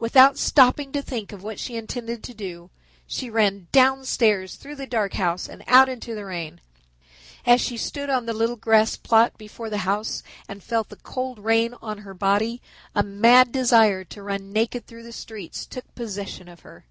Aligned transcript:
Without 0.00 0.36
stopping 0.36 0.90
to 0.90 1.00
think 1.00 1.30
of 1.32 1.44
what 1.44 1.60
she 1.60 1.76
intended 1.76 2.24
to 2.24 2.34
do, 2.34 2.70
she 3.06 3.30
ran 3.30 3.68
downstairs 3.70 4.56
through 4.56 4.74
the 4.74 4.84
dark 4.84 5.12
house 5.12 5.48
and 5.48 5.62
out 5.68 5.88
into 5.88 6.12
the 6.12 6.24
rain. 6.24 6.60
As 7.46 7.60
she 7.60 7.76
stood 7.76 8.10
on 8.10 8.26
the 8.26 8.32
little 8.32 8.56
grass 8.56 8.96
plot 8.96 9.38
before 9.38 9.70
the 9.70 9.78
house 9.86 10.24
and 10.48 10.60
felt 10.60 10.88
the 10.88 10.96
cold 10.96 11.38
rain 11.38 11.74
on 11.80 11.98
her 11.98 12.14
body 12.14 12.60
a 12.96 13.04
mad 13.04 13.52
desire 13.52 14.02
to 14.06 14.24
run 14.24 14.52
naked 14.52 14.88
through 14.88 15.04
the 15.04 15.12
streets 15.12 15.64
took 15.66 15.94
possession 15.94 16.48
of 16.48 16.62
her. 16.62 16.84